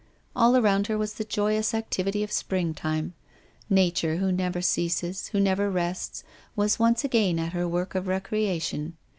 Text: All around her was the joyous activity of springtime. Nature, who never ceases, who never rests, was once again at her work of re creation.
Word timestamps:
All 0.35 0.57
around 0.57 0.87
her 0.87 0.97
was 0.97 1.13
the 1.13 1.23
joyous 1.23 1.75
activity 1.75 2.23
of 2.23 2.31
springtime. 2.31 3.13
Nature, 3.69 4.15
who 4.15 4.31
never 4.31 4.59
ceases, 4.59 5.27
who 5.27 5.39
never 5.39 5.69
rests, 5.69 6.23
was 6.55 6.79
once 6.79 7.03
again 7.03 7.37
at 7.37 7.53
her 7.53 7.67
work 7.67 7.93
of 7.93 8.07
re 8.07 8.19
creation. 8.19 8.97